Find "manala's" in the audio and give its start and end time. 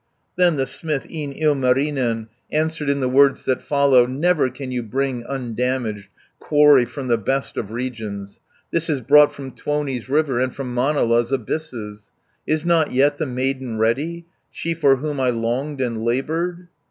10.73-11.31